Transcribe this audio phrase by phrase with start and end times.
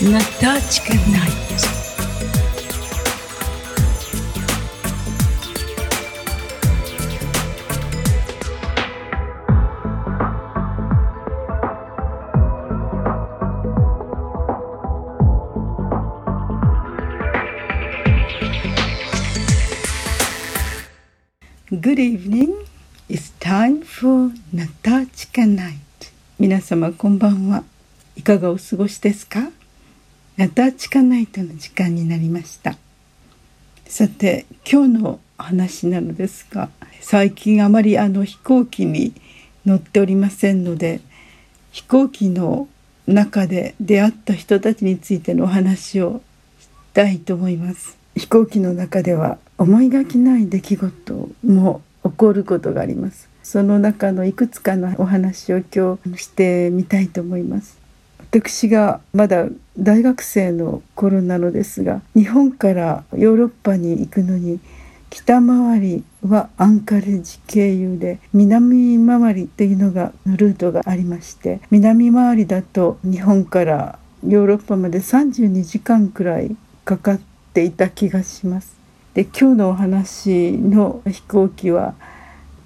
[0.00, 1.60] Натачка Найт.
[21.70, 22.66] Good evening.
[23.08, 25.83] It's time for Natachka Night.
[26.37, 27.63] 皆様こんばんは。
[28.17, 29.51] いかがお過ごしですか？
[30.35, 32.75] ナタチカナイトの時間になりました。
[33.87, 36.69] さて今日の話なのですが
[36.99, 39.13] 最近あまりあの飛行機に
[39.65, 40.99] 乗っておりませんので
[41.71, 42.67] 飛行機の
[43.07, 46.21] 中で出会った人たちについてのお話を
[46.59, 47.97] したいと思います。
[48.17, 53.29] 飛行機の中では思いがけない出来事も起こることがあります。
[53.45, 57.77] その中のいくつかのお話を今日してみたいと思います
[58.21, 59.45] 私がまだ
[59.77, 64.59] 大学生の頃なのですが日本からヨーロッパに行くのに
[65.11, 77.19] 北回りはアンカレッジ経由で南回りっていうのがルートがありまして南回りだと日本からヨーロッパまで32時間くらいかかっ
[77.53, 78.75] ていた気がします。
[79.13, 81.93] で今日のお話の飛行機は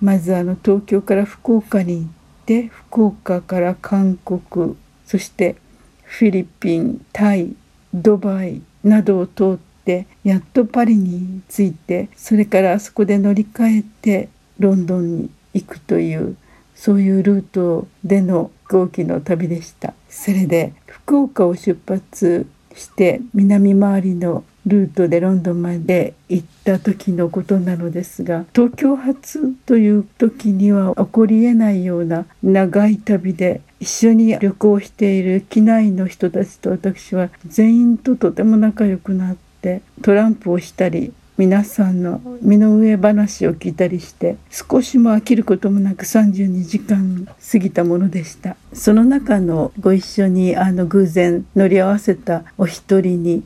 [0.00, 2.08] まずあの東京から福岡に行っ
[2.44, 5.56] て福岡から韓国そして
[6.02, 7.54] フィリピンタイ
[7.92, 16.36] ドバイなどを通ってやっとパリに着いてそれからあそこで乗り換えてロンドンに行くという
[16.74, 19.94] そういうルートでの飛行機の旅でした。
[20.10, 48.56] それで福岡を出発して南回りのルートでロンドンまで行った時のことなのですが東京発という時には起こりえないような長い旅で一緒に旅行している機内の人たちと私は全員ととても仲良くなってトランプをしたり皆さんの身の上話を聞いたりして少しも飽きることもなく32時間過ぎたものでした。
[48.72, 53.44] その中のご一緒にあの偶然乗り合わせたお一人に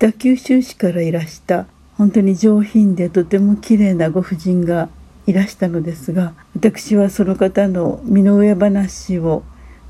[0.00, 1.66] 北九州市からいらした
[1.98, 4.88] 本当に上品でとても綺麗なご婦人が
[5.26, 9.42] いらしたのですが私はその方の身の上話を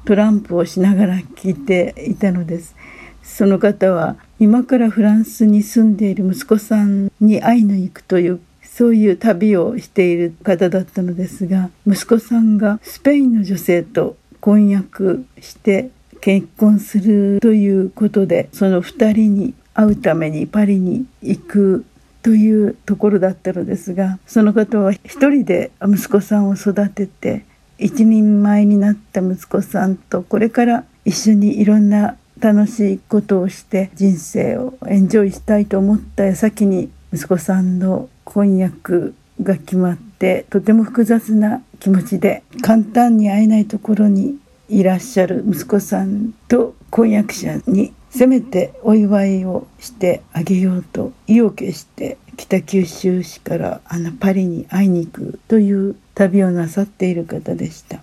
[0.04, 2.74] トランプをしながら聞いていたのです。
[3.22, 15.90] その方は今からフランスに住んでいる息子さんに会いに行くというそういう旅をしている方だったのですが息子さんがスペインの女性と婚約して
[16.20, 21.86] 結婚するということでその2人に会うためにパリに行く
[22.22, 27.46] というところだったのですがその方は一人で息子さんを育てて
[27.78, 44.36] 一人前になった息子さんとこれから一緒にいろんな楽しいことをして人生をエンジョイしたいと思った矢先に息子さんの婚約が決まってとても複雑な気持ちで簡単に会えないところに
[44.68, 58.02] いらっしゃる息子さんと婚約者にせめてお祝いをしてあげようと意を決して北九州市からあのパリに会いに行くという旅をなさっている方でした。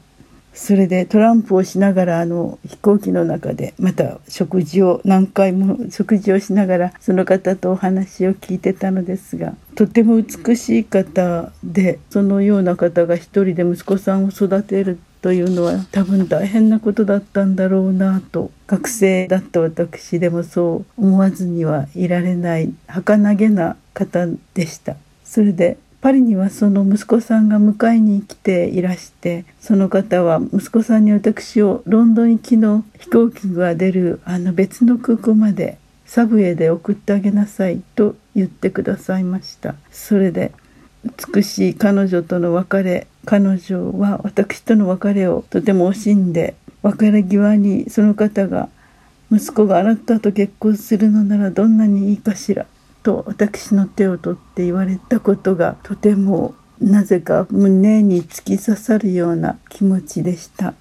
[0.57, 24.95] それでトランプをしながらあの飛行機の中でまた食事を何回も食事をしながらその方とお話を聞いてたのですがとても美しい方でそのような方が一人で息子さんを育てるというのは多分大変なことだったんだろうなと学生だった私でもそう思わずにはいられない儚げな方でした。
[25.23, 40.53] それでパリにはその息子さんが迎えに来ていらしてその方は息子さんに私をロンドン行きの飛行機が出るあの別の空港までサブウェイで送ってあげなさいと言ってくださいましたそれで
[41.33, 48.69] 美しい彼女との別れ彼女は私との別れをとても惜しんで別れ際にその方が
[49.31, 52.65] 息子があなたと結婚するのならどんなにいいかしら
[53.03, 60.73] と私の手を取って言われたことがとてもなぜか胸に突き刺さるような気持ちでした。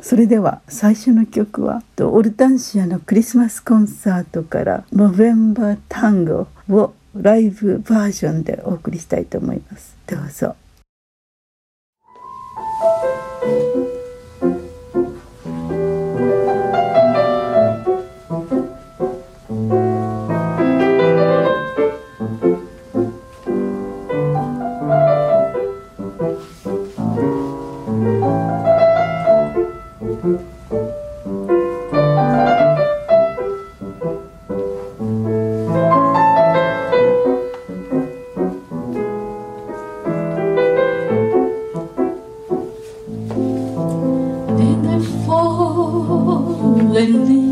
[0.00, 9.96] それでは最初の曲はオルタンシアのクリスマスコンサートから「ノベンバー・タンゴ」をライブバージョンでお送りしたいと思います。
[10.06, 10.56] どうぞ。
[47.04, 47.43] In the.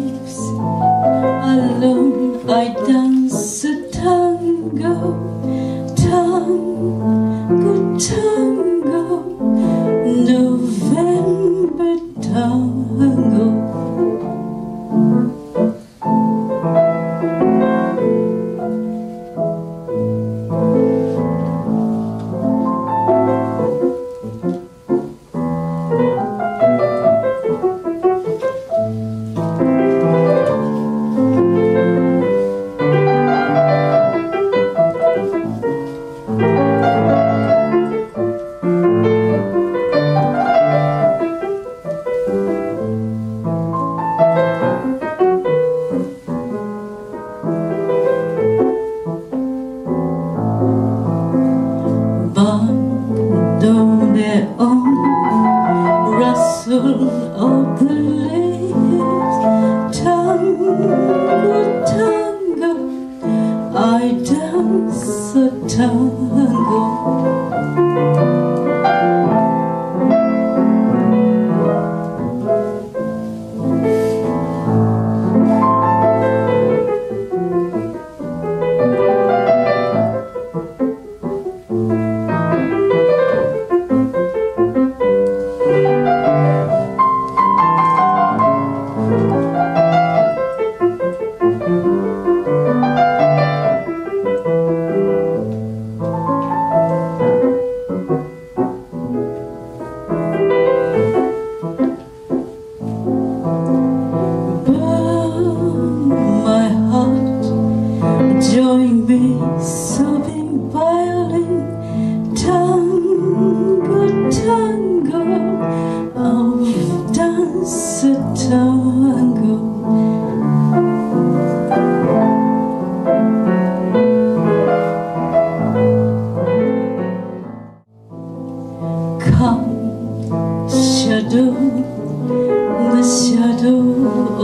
[56.85, 58.42] encore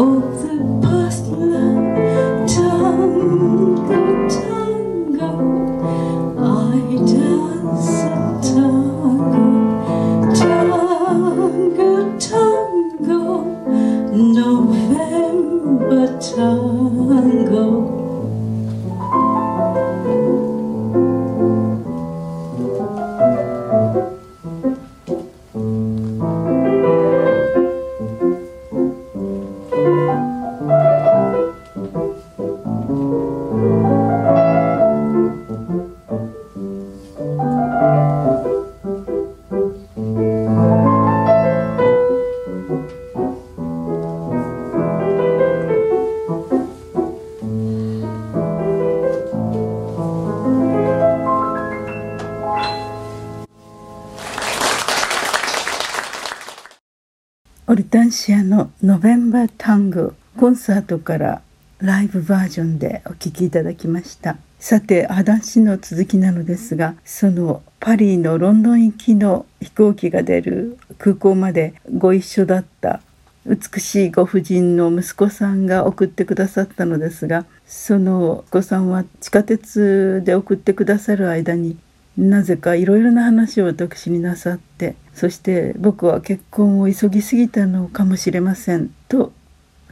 [0.01, 0.48] Oh.
[57.71, 61.43] オルタンシアの「ノベンバー・タング」コンサートから
[61.81, 64.39] ライブバージョンでお聴きいただきました。
[64.59, 73.03] さて話の続きなのですがそのパリのロンドン行きの飛行機が出る空港までご一緒だった
[73.45, 81.77] 美しいご婦人の息子さんが送ってくださったのですがそのお子さんは地下鉄で送ってくださる間に
[82.19, 89.33] なぜかいろいろな話を私になさってそして僕は結婚を急ぎすぎたのかもしれませんと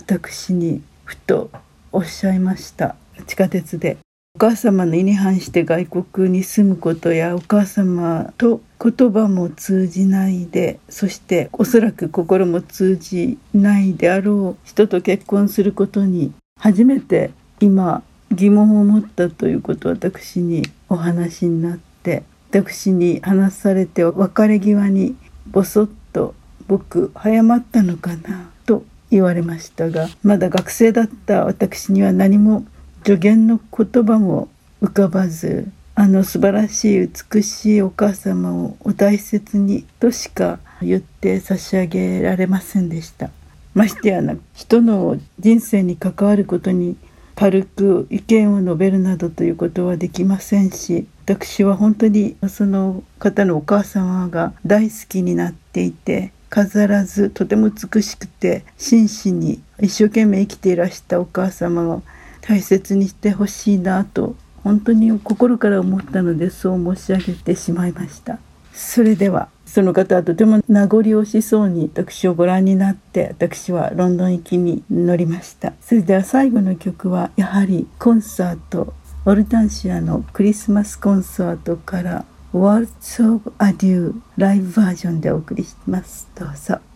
[0.00, 1.50] 私にふと
[1.92, 2.96] おっしゃいました。
[3.26, 3.96] 地下鉄で。
[4.34, 17.30] お母様の意に反して外国に住むことやお母様と言葉も通じないでそしておそらく心も通じないであろう人と結婚することに初めて
[17.60, 25.16] 今疑問を持ったということを私にお話になってて私に話されて別れ際に
[25.50, 26.36] ぼそっと
[26.68, 32.64] 「僕早まったのかな」と言われましたがまだ学生だった私には何も
[33.04, 34.48] 助言の言葉も
[34.80, 43.30] 浮かばずあの素晴らしい美しいお母様をお大切にとしか言って差し上げられませんでした。
[43.74, 46.96] ましてやな人の人生に関わることに
[47.36, 62.02] 軽く意見を述べるなどということはできませんし私は本当にその方のお母様が大好きになっていて飾らずとても美しくて真摯に一生懸命生きていらしたお母様を
[62.40, 68.38] 大切にしてほしいなと本当に心から思ったのでそう申し上げてしまいました。
[68.72, 78.94] それではその方はとても名残惜しそうに私をご覧になって私はロンドン行きに乗りましたそれでは最後の曲はやはりコンサート
[79.24, 86.95] オルタンシアのクリスマスコンサートから「Words of Adieu」ライブバージョンでお送りしますどうぞ。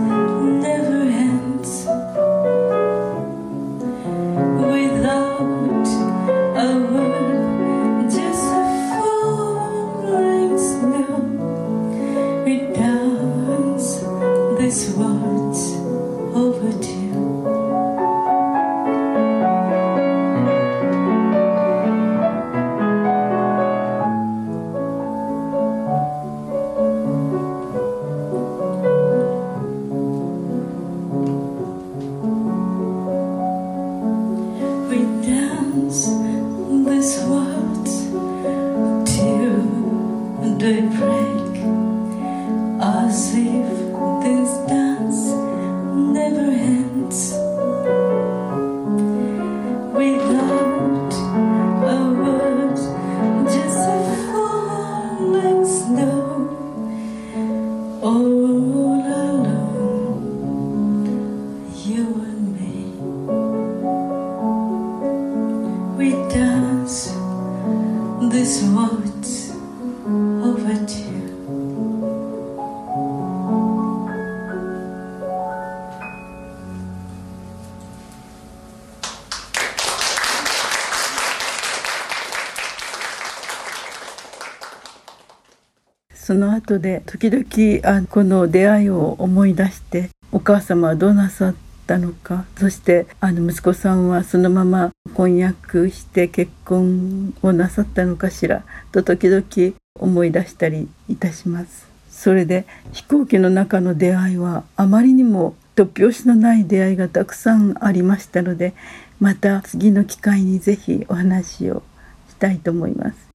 [86.21, 91.55] その後で時々あこの出会いを思い出してお母様はどうなさっ
[91.87, 92.45] たのか。
[92.57, 98.63] そしてあの息子さんはそのまま婚約して結婚をなさったのかしら。
[98.91, 101.87] と時々思い出したりいたします。
[102.11, 108.75] それで飛行機の中の出会いはあまりにも突拍子のない出会いがたくさんありましたので
[109.19, 111.81] また次の機会にぜひお話を
[112.29, 113.30] したいと思います。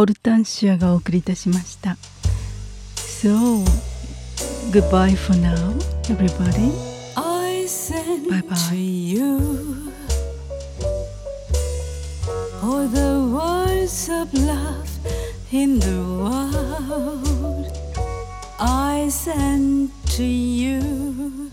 [0.00, 1.96] オルタンシアがお送りいたしました
[2.94, 3.64] So,
[4.70, 5.74] goodbye for now,
[6.08, 6.70] everybody.
[7.16, 8.54] I send bye bye.
[8.70, 9.90] to you
[12.62, 14.88] all the words of love
[15.50, 17.66] in the world.
[18.60, 21.50] I send to you